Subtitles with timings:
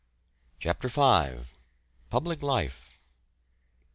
[0.59, 1.43] CHAPTER V.
[2.09, 2.97] PUBLIC LIFE.